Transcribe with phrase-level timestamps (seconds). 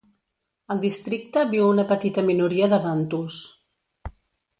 [0.75, 3.37] Al districte viu una petita minoria de bantus.